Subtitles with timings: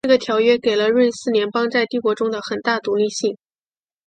[0.03, 3.37] 这个条约给了瑞士邦联在帝国中的很大的独立性。